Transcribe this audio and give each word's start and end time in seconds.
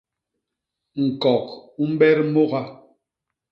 ñkok 1.05 1.47
u 1.81 1.83
mbet 1.91 2.17
môga. 2.33 2.61